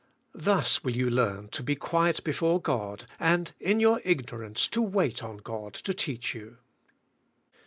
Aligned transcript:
Thus 0.33 0.83
will 0.83 0.95
you 0.95 1.11
learn 1.11 1.49
to 1.49 1.61
be 1.61 1.75
quiet 1.75 2.23
before 2.23 2.59
God, 2.59 3.05
and 3.19 3.51
in 3.59 3.79
your 3.79 4.01
ignorance 4.03 4.67
to 4.69 4.81
wait 4.81 5.23
on 5.23 5.37
God 5.37 5.75
to 5.75 5.93
teach 5.93 6.33
you. 6.33 6.57